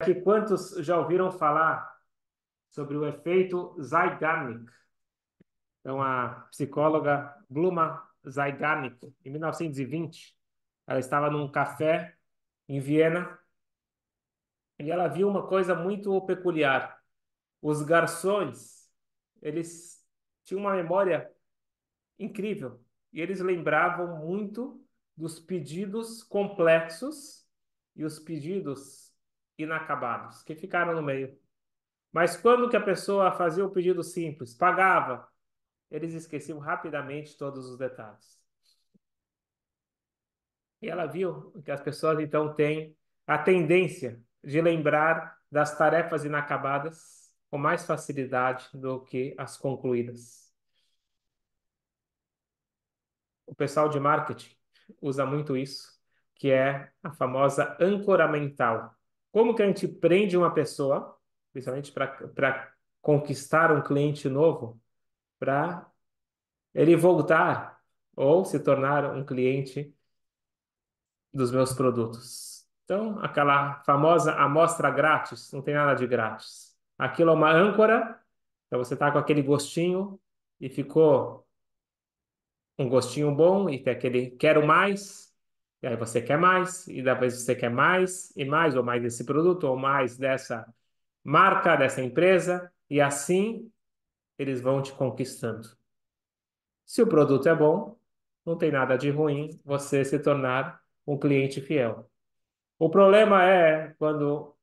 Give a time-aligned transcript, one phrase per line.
[0.00, 1.98] Aqui, quantos já ouviram falar
[2.68, 4.70] sobre o efeito Zeigarnik?
[5.80, 10.36] Então, a psicóloga Bluma Zeigarnik, em 1920,
[10.86, 12.16] ela estava num café
[12.68, 13.38] em Viena
[14.78, 17.02] e ela viu uma coisa muito peculiar.
[17.60, 18.88] Os garçons,
[19.42, 20.06] eles
[20.44, 21.28] tinham uma memória
[22.20, 22.80] incrível
[23.12, 24.80] e eles lembravam muito
[25.16, 27.44] dos pedidos complexos
[27.96, 29.07] e os pedidos
[29.58, 31.36] inacabados, que ficaram no meio.
[32.12, 35.28] Mas quando que a pessoa fazia o pedido simples, pagava,
[35.90, 38.38] eles esqueciam rapidamente todos os detalhes.
[40.80, 47.30] E ela viu que as pessoas então têm a tendência de lembrar das tarefas inacabadas
[47.50, 50.52] com mais facilidade do que as concluídas.
[53.46, 54.54] O pessoal de marketing
[55.00, 55.98] usa muito isso,
[56.34, 58.94] que é a famosa âncora mental.
[59.32, 61.16] Como que a gente prende uma pessoa,
[61.52, 64.80] principalmente para conquistar um cliente novo,
[65.38, 65.86] para
[66.74, 67.80] ele voltar
[68.16, 69.94] ou se tornar um cliente
[71.32, 72.66] dos meus produtos.
[72.84, 76.76] Então, aquela famosa amostra grátis, não tem nada de grátis.
[76.96, 78.20] Aquilo é uma âncora,
[78.66, 80.18] então você está com aquele gostinho
[80.60, 81.46] e ficou
[82.78, 85.27] um gostinho bom e tem aquele quero mais,
[85.82, 89.24] e aí você quer mais, e depois você quer mais, e mais, ou mais desse
[89.24, 90.66] produto, ou mais dessa
[91.22, 93.70] marca, dessa empresa, e assim
[94.38, 95.68] eles vão te conquistando.
[96.84, 97.98] Se o produto é bom,
[98.44, 102.10] não tem nada de ruim você se tornar um cliente fiel.
[102.78, 104.56] O problema é quando,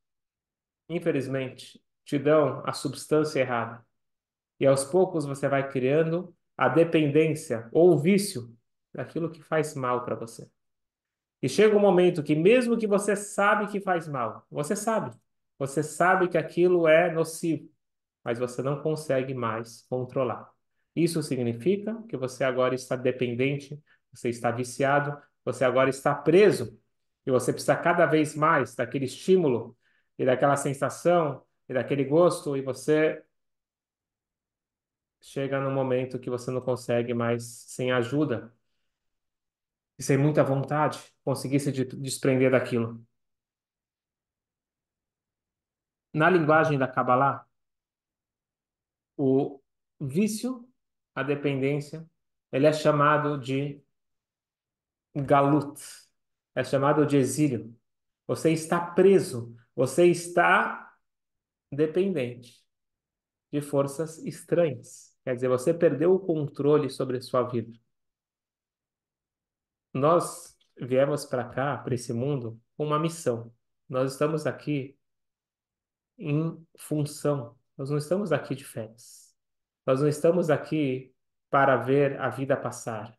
[0.90, 3.86] infelizmente, te dão a substância errada.
[4.60, 8.56] E aos poucos você vai criando a dependência ou o vício
[8.94, 10.50] daquilo que faz mal para você.
[11.46, 15.16] E chega um momento que, mesmo que você sabe que faz mal, você sabe,
[15.60, 17.70] você sabe que aquilo é nocivo,
[18.24, 20.52] mas você não consegue mais controlar.
[20.96, 23.80] Isso significa que você agora está dependente,
[24.12, 26.82] você está viciado, você agora está preso
[27.24, 29.78] e você precisa cada vez mais daquele estímulo
[30.18, 33.22] e daquela sensação e daquele gosto e você
[35.22, 38.52] chega num momento que você não consegue mais sem ajuda
[39.98, 43.06] e sem muita vontade, conseguir se desprender daquilo.
[46.14, 47.46] Na linguagem da Kabbalah,
[49.18, 49.62] o
[50.00, 50.68] vício,
[51.14, 52.06] a dependência,
[52.52, 53.82] ele é chamado de
[55.14, 55.80] galut,
[56.54, 57.78] é chamado de exílio.
[58.28, 60.94] Você está preso, você está
[61.72, 62.64] dependente
[63.52, 65.18] de forças estranhas.
[65.24, 67.72] Quer dizer, você perdeu o controle sobre a sua vida
[69.96, 73.50] nós viemos para cá, para esse mundo, com uma missão.
[73.88, 74.98] Nós estamos aqui
[76.18, 77.56] em função.
[77.78, 79.34] Nós não estamos aqui de férias.
[79.86, 81.16] Nós não estamos aqui
[81.50, 83.18] para ver a vida passar,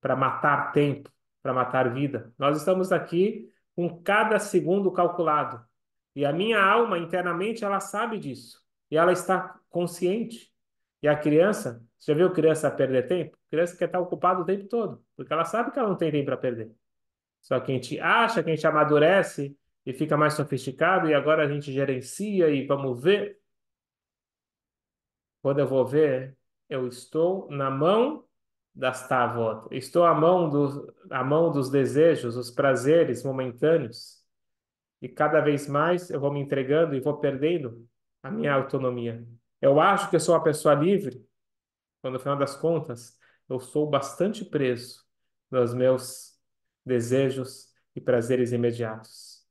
[0.00, 1.10] para matar tempo,
[1.42, 2.32] para matar vida.
[2.38, 5.62] Nós estamos aqui com cada segundo calculado.
[6.16, 8.62] E a minha alma internamente ela sabe disso.
[8.90, 10.53] E ela está consciente.
[11.04, 13.36] E a criança, você já viu criança perder tempo?
[13.36, 16.10] A criança quer estar ocupada o tempo todo, porque ela sabe que ela não tem
[16.10, 16.74] tempo para perder.
[17.42, 19.54] Só que a gente acha que a gente amadurece
[19.84, 23.38] e fica mais sofisticado, e agora a gente gerencia e vamos ver.
[25.42, 26.38] Quando eu vou ver,
[26.70, 28.24] eu estou na mão
[28.74, 34.24] das tavot, estou à mão, do, à mão dos desejos, os prazeres momentâneos,
[35.02, 37.86] e cada vez mais eu vou me entregando e vou perdendo
[38.22, 39.22] a minha autonomia.
[39.64, 41.26] Eu acho que eu sou uma pessoa livre,
[42.02, 45.02] quando no final das contas eu sou bastante preso
[45.50, 46.38] nos meus
[46.84, 49.42] desejos e prazeres imediatos.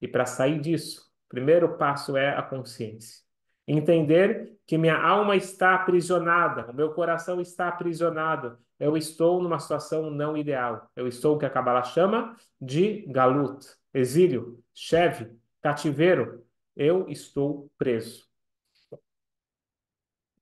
[0.00, 3.22] E para sair disso, o primeiro passo é a consciência.
[3.64, 8.58] Entender que minha alma está aprisionada, o meu coração está aprisionado.
[8.76, 10.90] Eu estou numa situação não ideal.
[10.96, 16.44] Eu estou o que a Kabbalah chama de galut, exílio, cheve, cativeiro.
[16.74, 18.31] Eu estou preso.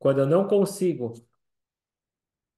[0.00, 1.12] Quando eu não consigo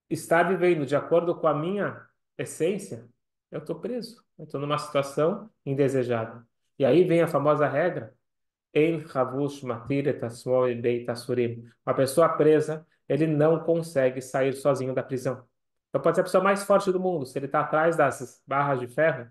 [0.08, 2.06] estar vivendo de acordo com a minha
[2.38, 3.08] essência,
[3.50, 4.24] eu estou preso.
[4.38, 6.46] Eu estou numa situação indesejada.
[6.78, 8.14] E aí vem a famosa regra.
[11.84, 15.44] Uma pessoa presa, ele não consegue sair sozinho da prisão.
[15.88, 17.26] Então pode ser a pessoa mais forte do mundo.
[17.26, 19.28] Se ele está atrás das barras de ferro,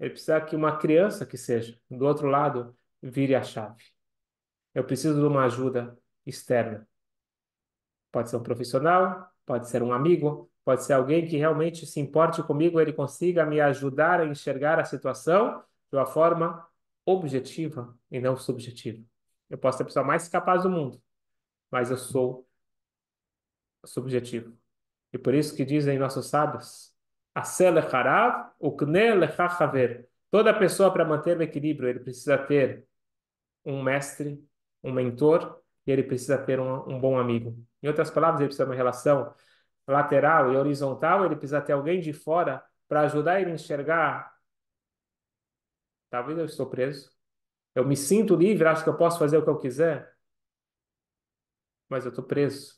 [0.00, 3.84] ele precisa que uma criança que seja, do outro lado, vire a chave.
[4.74, 6.86] Eu preciso de uma ajuda externa.
[8.16, 12.42] Pode ser um profissional, pode ser um amigo, pode ser alguém que realmente se importe
[12.42, 16.66] comigo, ele consiga me ajudar a enxergar a situação de uma forma
[17.04, 19.04] objetiva e não subjetiva.
[19.50, 20.98] Eu posso ser a pessoa mais capaz do mundo,
[21.70, 22.48] mas eu sou
[23.84, 24.56] subjetivo.
[25.12, 26.96] E por isso que dizem nossos sábios,
[30.30, 32.88] Toda pessoa, para manter o equilíbrio, ele precisa ter
[33.62, 34.42] um mestre,
[34.82, 37.56] um mentor, e ele precisa ter um, um bom amigo.
[37.82, 39.34] Em outras palavras, ele precisa de uma relação
[39.86, 44.34] lateral e horizontal, ele precisa ter alguém de fora para ajudar ele a enxergar.
[46.10, 47.10] Talvez eu estou preso.
[47.74, 50.12] Eu me sinto livre, acho que eu posso fazer o que eu quiser,
[51.88, 52.76] mas eu estou preso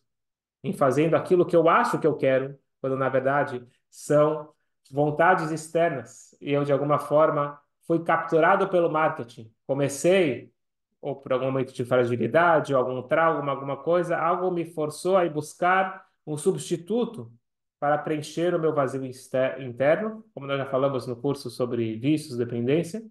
[0.63, 4.53] em fazendo aquilo que eu acho que eu quero, quando na verdade são
[4.91, 6.37] vontades externas.
[6.41, 9.53] E eu, de alguma forma, fui capturado pelo marketing.
[9.67, 10.53] Comecei,
[11.01, 15.25] ou por algum momento de fragilidade, ou algum trauma, alguma coisa, algo me forçou a
[15.25, 17.33] ir buscar um substituto
[17.79, 23.03] para preencher o meu vazio interno, como nós já falamos no curso sobre vícios, dependência.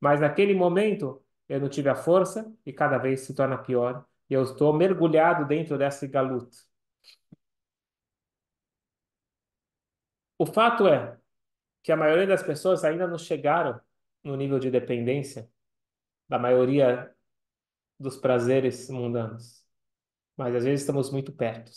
[0.00, 4.04] Mas naquele momento eu não tive a força e cada vez se torna pior.
[4.28, 6.56] E eu estou mergulhado dentro dessa galuta.
[10.38, 11.16] O fato é
[11.82, 13.80] que a maioria das pessoas ainda não chegaram
[14.24, 15.48] no nível de dependência
[16.28, 17.15] da maioria
[17.98, 19.64] dos prazeres mundanos.
[20.36, 21.70] Mas às vezes estamos muito perto.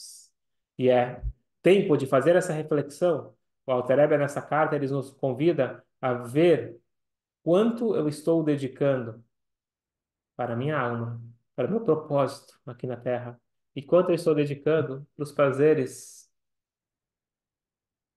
[0.77, 1.23] E é
[1.61, 3.35] tempo de fazer essa reflexão.
[3.65, 6.79] O Alter Ebe, nessa carta, ele nos convida a ver
[7.43, 9.23] quanto eu estou dedicando
[10.35, 11.21] para a minha alma,
[11.55, 13.39] para o meu propósito aqui na Terra,
[13.75, 16.29] e quanto eu estou dedicando para os prazeres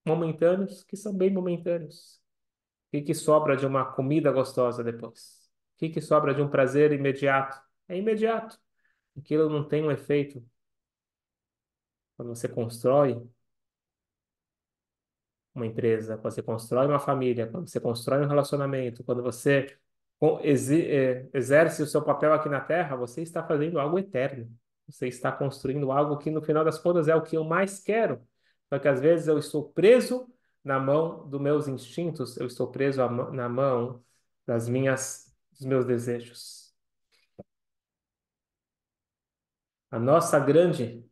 [0.05, 2.21] momentâneos que são bem momentâneos.
[2.89, 5.51] O que, que sobra de uma comida gostosa depois?
[5.75, 7.61] O que, que sobra de um prazer imediato?
[7.89, 8.59] É imediato.
[9.17, 10.45] Aquilo não tem um efeito.
[12.17, 13.21] Quando você constrói
[15.55, 19.77] uma empresa, quando você constrói uma família, quando você constrói um relacionamento, quando você
[20.43, 24.51] é, exerce o seu papel aqui na Terra, você está fazendo algo eterno.
[24.89, 28.21] Você está construindo algo que, no final das contas, é o que eu mais quero.
[28.69, 30.29] Só que às vezes eu estou preso
[30.65, 33.01] na mão dos meus instintos, eu estou preso
[33.33, 34.03] na mão
[34.47, 36.62] das minhas, dos meus desejos.
[39.93, 41.05] A nossa grande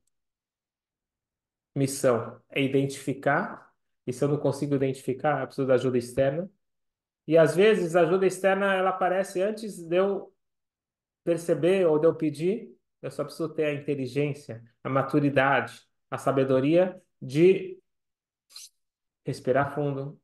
[1.74, 3.70] missão é identificar,
[4.06, 6.50] e se eu não consigo identificar, eu preciso da ajuda externa.
[7.26, 10.34] E às vezes a ajuda externa ela aparece antes de eu
[11.22, 12.74] perceber ou de eu pedir.
[13.02, 17.78] Eu só preciso ter a inteligência, a maturidade, a sabedoria de
[19.26, 20.18] respirar fundo,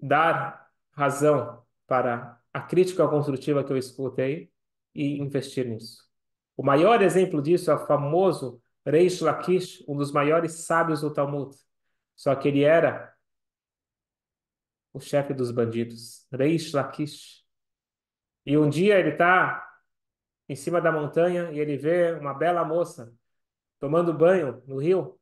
[0.00, 4.50] dar razão para a crítica construtiva que eu escutei
[4.94, 6.13] e investir nisso.
[6.56, 11.56] O maior exemplo disso é o famoso Reish Lakish, um dos maiores sábios do Talmud.
[12.14, 13.12] Só que ele era
[14.92, 17.44] o chefe dos bandidos, Reish Lakish.
[18.46, 19.66] E um dia ele está
[20.48, 23.12] em cima da montanha e ele vê uma bela moça
[23.80, 25.18] tomando banho no rio.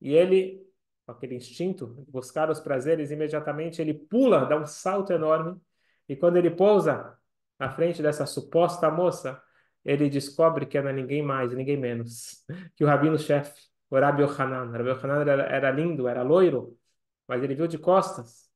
[0.00, 0.66] E ele,
[1.06, 5.60] com aquele instinto de buscar os prazeres, imediatamente ele pula, dá um salto enorme.
[6.08, 7.16] E quando ele pousa
[7.58, 9.40] na frente dessa suposta moça,
[9.84, 12.44] ele descobre que é ninguém mais, ninguém menos
[12.76, 14.68] que o rabino-chefe, o Rabi Yohanan.
[14.68, 16.78] O Rabi Yohanan era, era lindo, era loiro,
[17.26, 18.50] mas ele viu de costas.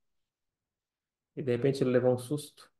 [1.37, 2.71] E de repente ele levou um susto.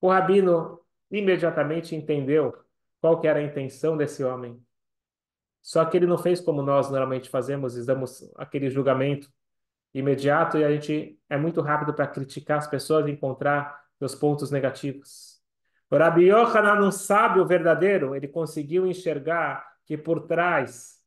[0.00, 0.80] O rabino
[1.10, 2.54] imediatamente entendeu
[3.00, 4.60] qual que era a intenção desse homem.
[5.62, 9.32] Só que ele não fez como nós normalmente fazemos, e damos aquele julgamento
[9.94, 14.50] imediato e a gente é muito rápido para criticar as pessoas e encontrar seus pontos
[14.50, 15.31] negativos.
[15.92, 20.98] O Rabi Yohanan, um sábio verdadeiro, ele conseguiu enxergar que por trás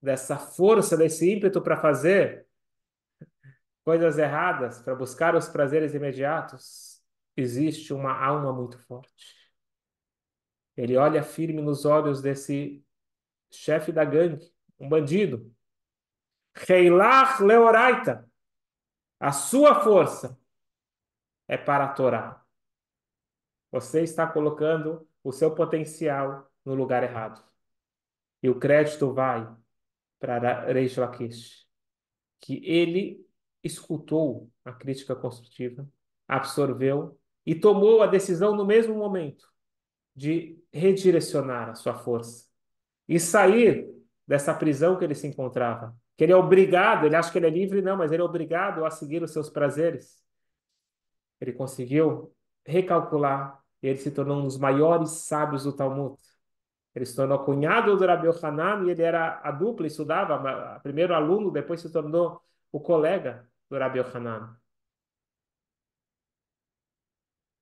[0.00, 2.46] dessa força, desse ímpeto para fazer
[3.84, 7.02] coisas erradas, para buscar os prazeres imediatos,
[7.36, 9.36] existe uma alma muito forte.
[10.78, 12.82] Ele olha firme nos olhos desse
[13.50, 15.54] chefe da gangue, um bandido.
[16.54, 18.26] Reilach Leoraita,
[19.20, 20.40] a sua força
[21.46, 22.45] é para a Torá.
[23.70, 27.42] Você está colocando o seu potencial no lugar errado.
[28.42, 29.48] E o crédito vai
[30.18, 31.66] para Reish Lakish,
[32.40, 33.26] que ele
[33.62, 35.88] escutou a crítica construtiva,
[36.28, 39.46] absorveu e tomou a decisão no mesmo momento
[40.14, 42.46] de redirecionar a sua força
[43.08, 43.88] e sair
[44.26, 45.96] dessa prisão que ele se encontrava.
[46.16, 48.84] Que ele é obrigado, ele acha que ele é livre, não, mas ele é obrigado
[48.84, 50.24] a seguir os seus prazeres.
[51.40, 52.34] Ele conseguiu
[52.66, 56.16] recalcular ele se tornou um dos maiores sábios do Talmud.
[56.94, 61.50] Ele se tornou cunhado do Rabi Hanan e ele era a dupla, estudava, primeiro aluno,
[61.50, 62.40] depois se tornou
[62.72, 64.58] o colega do Rabi Hanan.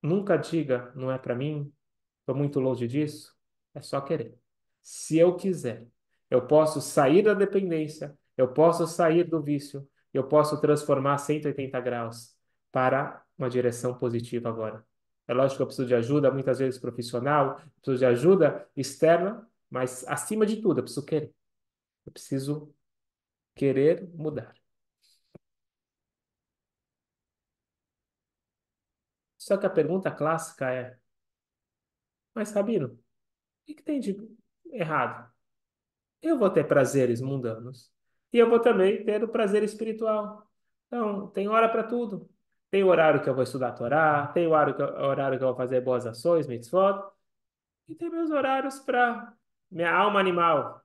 [0.02, 1.72] Nunca diga, não é para mim,
[2.20, 3.34] estou muito longe disso.
[3.74, 4.38] É só querer.
[4.82, 5.86] Se eu quiser,
[6.30, 12.36] eu posso sair da dependência, eu posso sair do vício, eu posso transformar 180 graus
[12.70, 14.84] para uma direção positiva agora.
[15.26, 20.06] É lógico que eu preciso de ajuda, muitas vezes profissional, preciso de ajuda externa, mas
[20.06, 21.34] acima de tudo, eu preciso querer.
[22.06, 22.74] Eu preciso
[23.54, 24.54] querer mudar.
[29.38, 30.98] Só que a pergunta clássica é:
[32.34, 32.98] Mas, Rabino, o
[33.66, 34.16] que, que tem de
[34.72, 35.32] errado?
[36.22, 37.92] Eu vou ter prazeres mundanos
[38.32, 40.50] e eu vou também ter o prazer espiritual.
[40.88, 42.30] Então, tem hora para tudo.
[42.74, 45.46] Tem horário que eu vou estudar a Torá, tem horário que, eu, horário que eu
[45.46, 47.04] vou fazer boas ações, mitzvot,
[47.86, 49.32] e tem meus horários para
[49.70, 50.82] minha alma animal.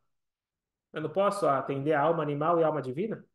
[0.93, 3.25] Eu não posso atender a alma animal e a alma divina?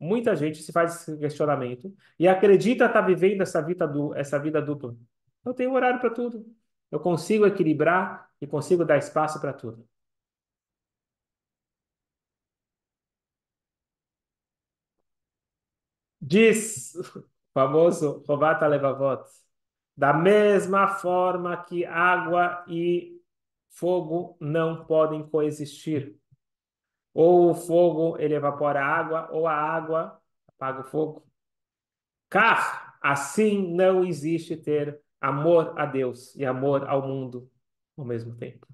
[0.00, 4.62] Muita gente se faz esse questionamento e acredita estar vivendo essa vida, du essa vida
[4.62, 4.94] dupla.
[5.44, 6.46] Eu tenho horário para tudo.
[6.92, 9.84] Eu consigo equilibrar e consigo dar espaço para tudo.
[16.20, 19.24] Diz o famoso Rovat Levavot,
[19.96, 23.20] da mesma forma que água e
[23.70, 26.16] fogo não podem coexistir.
[27.12, 31.26] Ou o fogo ele evapora a água, ou a água apaga o fogo.
[32.28, 37.50] Car, assim não existe ter amor a Deus e amor ao mundo
[37.96, 38.66] ao mesmo tempo.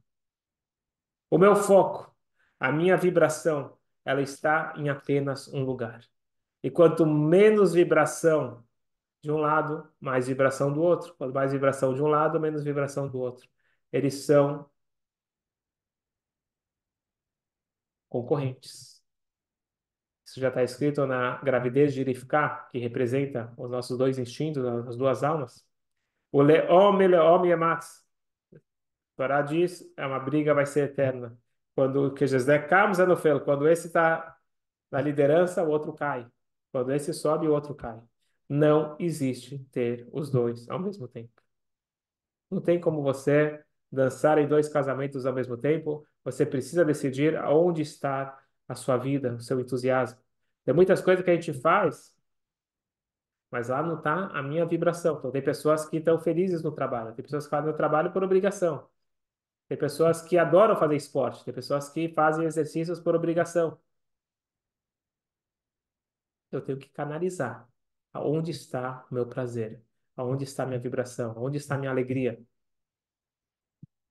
[1.31, 2.15] O meu foco,
[2.61, 6.01] a minha vibração, ela está em apenas um lugar.
[6.67, 8.67] E quanto menos vibração
[9.23, 11.15] de um lado, mais vibração do outro.
[11.15, 13.49] Quanto mais vibração de um lado, menos vibração do outro.
[13.93, 14.69] Eles são
[18.09, 19.01] concorrentes.
[20.27, 24.97] Isso já está escrito na gravidez de Irifká, que representa os nossos dois instintos, as
[24.97, 25.65] duas almas.
[26.33, 28.05] O leom e leom yamatz.
[29.17, 31.39] Torá diz, é uma briga, vai ser eterna.
[31.77, 34.37] Quando que Jesus Kamos Anofel, quando esse está
[34.91, 36.29] na liderança, o outro cai.
[36.77, 37.99] Quando esse sobe, o outro cai.
[38.47, 41.33] Não existe ter os dois ao mesmo tempo.
[42.51, 46.07] Não tem como você dançar em dois casamentos ao mesmo tempo.
[46.23, 50.21] Você precisa decidir aonde está a sua vida, o seu entusiasmo.
[50.67, 52.15] Tem muitas coisas que a gente faz,
[53.51, 55.17] mas lá não está a minha vibração.
[55.17, 58.23] Então, tem pessoas que estão felizes no trabalho, tem pessoas que fazem o trabalho por
[58.23, 58.87] obrigação.
[59.67, 63.79] Tem pessoas que adoram fazer esporte, tem pessoas que fazem exercícios por obrigação
[66.51, 67.69] eu tenho que canalizar.
[68.13, 69.83] Aonde está o meu prazer?
[70.17, 71.33] Aonde está a minha vibração?
[71.37, 72.41] Aonde está a minha alegria?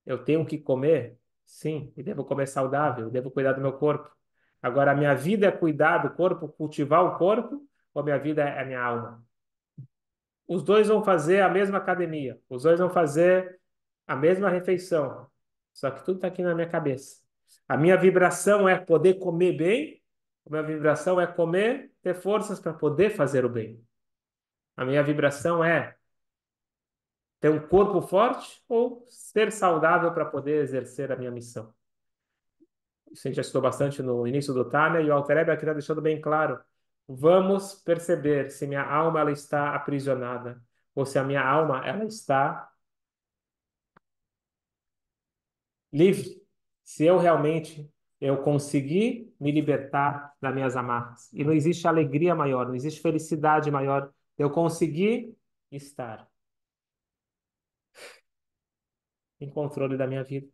[0.05, 1.17] Eu tenho que comer?
[1.45, 4.09] Sim, e devo comer saudável, devo cuidar do meu corpo.
[4.61, 8.43] Agora, a minha vida é cuidar do corpo, cultivar o corpo, ou a minha vida
[8.43, 9.23] é a minha alma?
[10.47, 13.59] Os dois vão fazer a mesma academia, os dois vão fazer
[14.07, 15.27] a mesma refeição,
[15.73, 17.23] só que tudo está aqui na minha cabeça.
[17.67, 20.01] A minha vibração é poder comer bem
[20.45, 23.83] a minha vibração é comer, ter forças para poder fazer o bem.
[24.77, 25.95] A minha vibração é
[27.39, 31.73] ter um corpo forte ou ser saudável para poder exercer a minha missão.
[33.11, 35.63] Isso a gente já estudou bastante no início do Tânia e o Alter Ebe aqui
[35.63, 36.59] está deixando bem claro.
[37.07, 40.61] Vamos perceber se minha alma ela está aprisionada
[40.93, 42.71] ou se a minha alma ela está
[45.91, 46.43] livre.
[46.83, 47.91] Se eu realmente
[48.25, 51.31] eu consegui me libertar das minhas amarras.
[51.31, 54.11] E não existe alegria maior, não existe felicidade maior.
[54.35, 55.37] Eu consegui
[55.71, 56.27] estar
[59.39, 60.47] em controle da minha vida,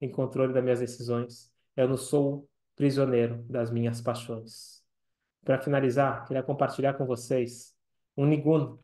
[0.00, 1.52] em controle das minhas decisões.
[1.76, 4.82] Eu não sou prisioneiro das minhas paixões.
[5.44, 7.76] Para finalizar, queria compartilhar com vocês
[8.16, 8.76] um nigun,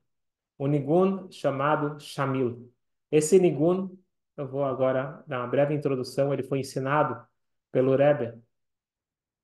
[0.56, 2.72] um nigun chamado Shamil.
[3.10, 3.90] Esse nigun,
[4.36, 7.26] eu vou agora dar uma breve introdução, ele foi ensinado
[7.76, 8.42] pelo Rebbe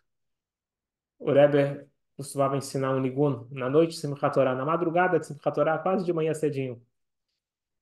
[1.18, 5.52] O Rebbe costumava ensinar um nigun na noite de Simchat Torah, na madrugada de Simchat
[5.52, 6.80] Torah, quase de manhã cedinho.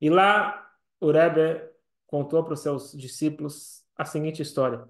[0.01, 0.67] E lá
[0.99, 1.63] o Rebbe
[2.07, 4.89] contou para os seus discípulos a seguinte história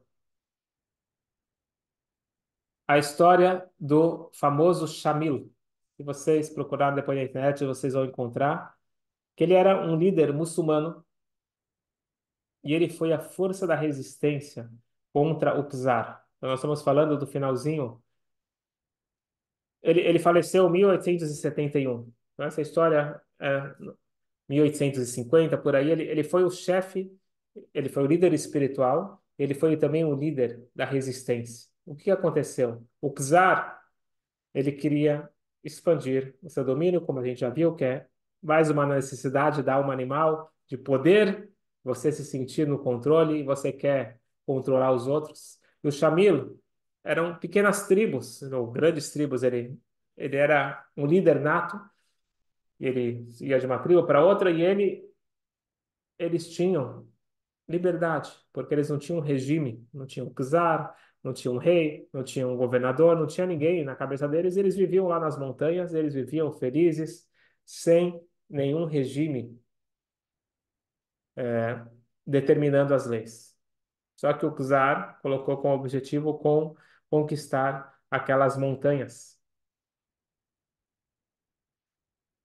[2.89, 5.53] a história do famoso Shamil.
[5.97, 8.75] Se vocês procurarem depois na internet, vocês vão encontrar
[9.37, 11.05] que ele era um líder muçulmano
[12.65, 14.71] e ele foi a força da resistência
[15.13, 16.25] contra o czar.
[16.39, 18.03] Então, nós estamos falando do finalzinho.
[19.83, 22.13] Ele, ele faleceu em 1871.
[22.35, 23.75] Então, essa história é
[24.49, 25.91] 1850, por aí.
[25.91, 27.17] Ele, ele foi o chefe
[27.73, 31.69] ele foi o líder espiritual, ele foi também o líder da resistência.
[31.89, 32.87] O que aconteceu?
[33.01, 33.83] O czar,
[34.53, 35.27] ele queria
[35.65, 38.07] expandir o seu domínio, como a gente já viu, que é
[38.43, 41.51] mais uma necessidade da alma animal de poder,
[41.83, 45.59] você se sentir no controle e você quer controlar os outros.
[45.83, 46.61] E o Shamil
[47.03, 49.75] eram pequenas tribos, ou grandes tribos, ele,
[50.15, 51.81] ele era um líder nato,
[52.79, 55.11] ele ia de uma tribo para outra e ele,
[56.19, 57.09] eles tinham
[57.67, 62.47] liberdade, porque eles não tinham regime, não tinham czar, não tinha um rei, não tinha
[62.47, 66.53] um governador, não tinha ninguém na cabeça deles, eles viviam lá nas montanhas, eles viviam
[66.53, 67.29] felizes,
[67.65, 69.61] sem nenhum regime
[71.37, 71.85] é,
[72.27, 73.57] determinando as leis.
[74.17, 76.77] Só que o czar colocou como objetivo com
[77.11, 79.39] conquistar aquelas montanhas.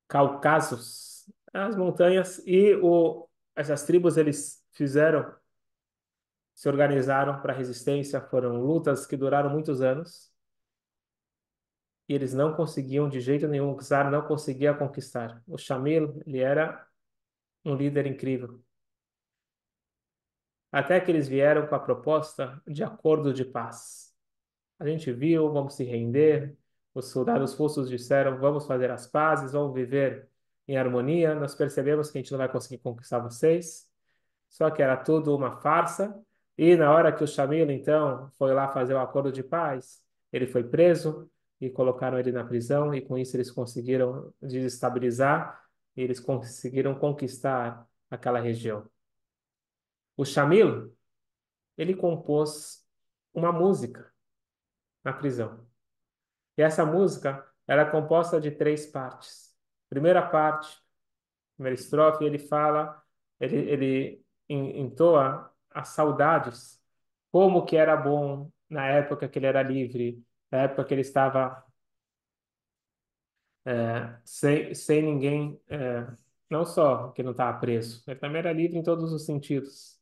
[0.08, 5.34] Caucasos, as montanhas e o, essas tribos eles fizeram
[6.56, 10.32] se organizaram para a resistência, foram lutas que duraram muitos anos.
[12.08, 15.42] E eles não conseguiam de jeito nenhum, o czar não conseguia conquistar.
[15.48, 16.86] O Shamil, ele era
[17.66, 18.62] um líder incrível.
[20.72, 24.14] Até que eles vieram com a proposta de acordo de paz.
[24.80, 26.58] A gente viu, vamos se render.
[26.94, 30.30] Os soldados russos disseram, vamos fazer as pazes, vamos viver
[30.68, 31.36] em harmonia.
[31.36, 33.90] Nós percebemos que a gente não vai conseguir conquistar vocês.
[34.50, 36.24] Só que era tudo uma farsa
[36.58, 40.48] e na hora que o Shamil, então, foi lá fazer o acordo de paz, ele
[40.48, 41.30] foi preso
[41.60, 45.64] e colocaram ele na prisão, e com isso eles conseguiram desestabilizar
[45.96, 48.90] eles conseguiram conquistar aquela região.
[50.18, 50.96] O Shamil,
[51.78, 52.86] ele compôs
[53.34, 54.12] uma música
[55.04, 55.68] na prisão.
[56.58, 59.56] E essa música era é composta de três partes.
[59.90, 60.78] Primeira parte,
[61.56, 63.02] primeira estrofe, ele fala,
[63.40, 66.82] ele, ele entoa as saudades,
[67.32, 71.64] como que era bom na época que ele era livre, na época que ele estava
[73.66, 76.08] é, sem, sem ninguém, é,
[76.50, 80.00] não só que não estava preso, ele também era livre em todos os sentidos.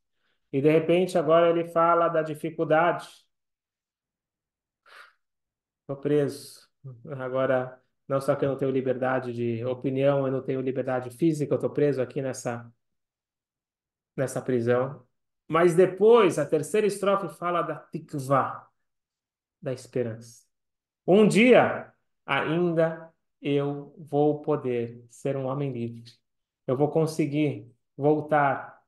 [0.51, 3.07] E de repente agora ele fala da dificuldade.
[5.81, 6.67] Estou preso.
[7.19, 11.53] Agora, não só que eu não tenho liberdade de opinião, eu não tenho liberdade física,
[11.53, 12.71] eu estou preso aqui nessa,
[14.15, 15.05] nessa prisão.
[15.51, 18.69] Mas depois, a terceira estrofe fala da tikvah,
[19.61, 20.45] da esperança.
[21.05, 21.93] Um dia
[22.25, 26.09] ainda eu vou poder ser um homem livre.
[26.65, 28.81] Eu vou conseguir voltar.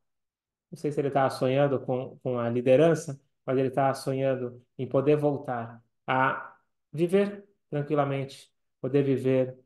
[0.72, 4.88] Não sei se ele estava sonhando com, com a liderança, mas ele estava sonhando em
[4.88, 6.58] poder voltar a
[6.94, 8.50] viver tranquilamente,
[8.80, 9.60] poder viver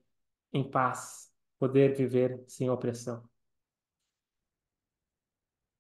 [0.52, 3.24] em paz, poder viver sem opressão.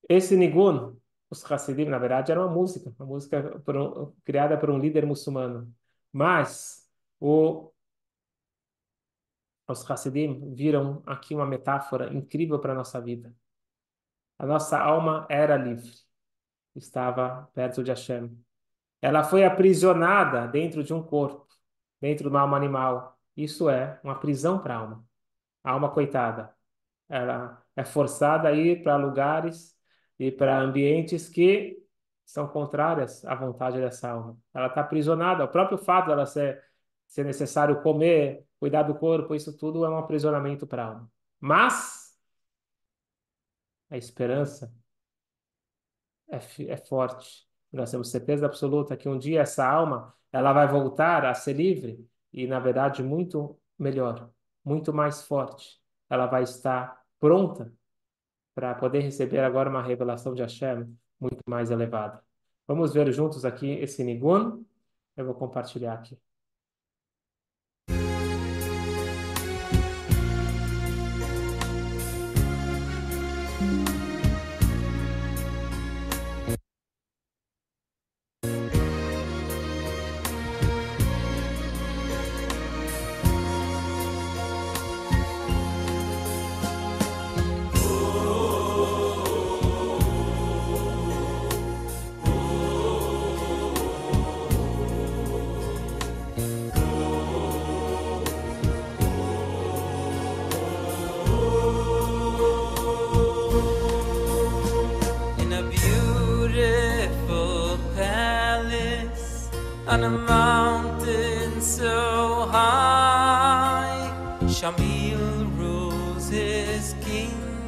[0.07, 0.95] Esse nigun,
[1.29, 5.05] os Hassidim, na verdade, era uma música, uma música por um, criada por um líder
[5.05, 5.73] muçulmano.
[6.11, 7.71] Mas o,
[9.67, 13.35] os Hassidim viram aqui uma metáfora incrível para a nossa vida.
[14.39, 15.91] A nossa alma era livre,
[16.75, 18.37] estava perto de Hashem.
[19.01, 21.47] Ela foi aprisionada dentro de um corpo,
[22.01, 23.19] dentro de uma alma animal.
[23.35, 25.07] Isso é uma prisão para a alma.
[25.63, 26.55] A alma coitada.
[27.09, 29.76] Ela é forçada a ir para lugares
[30.19, 31.77] e para ambientes que
[32.25, 34.37] são contrárias à vontade dessa alma.
[34.53, 35.45] Ela está aprisionada.
[35.45, 36.61] O próprio fato dela ser,
[37.07, 41.11] ser necessário comer, cuidar do corpo, isso tudo é um aprisionamento para a alma.
[41.39, 42.17] Mas
[43.89, 44.73] a esperança
[46.29, 46.37] é,
[46.71, 47.47] é forte.
[47.71, 52.05] Nós temos certeza absoluta que um dia essa alma ela vai voltar a ser livre
[52.33, 54.29] e, na verdade, muito melhor,
[54.63, 55.79] muito mais forte.
[56.09, 57.73] Ela vai estar pronta
[58.57, 62.23] para poder receber agora uma revelação de Hashem muito mais elevada.
[62.67, 64.65] Vamos ver juntos aqui esse Nigun.
[65.15, 66.17] Eu vou compartilhar aqui.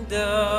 [0.09, 0.58] the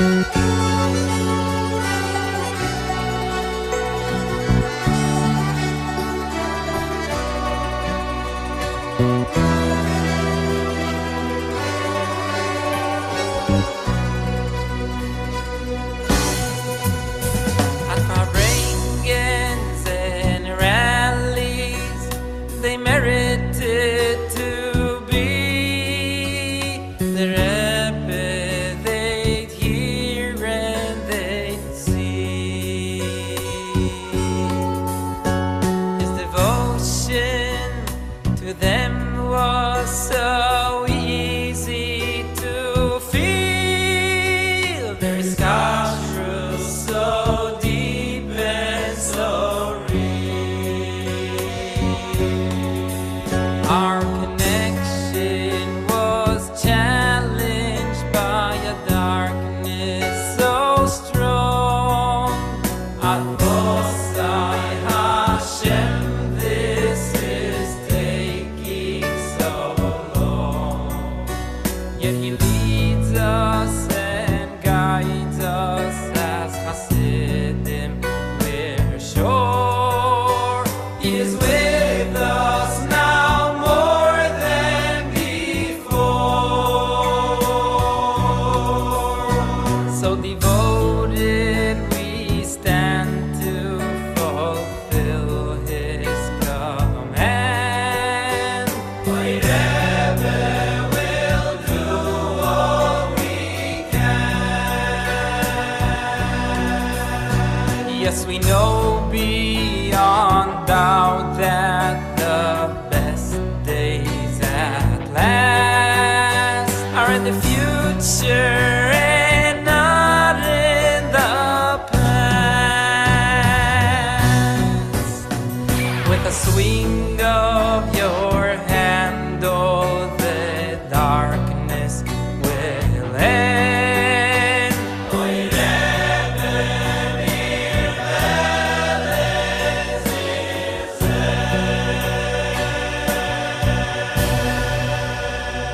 [0.00, 0.59] Música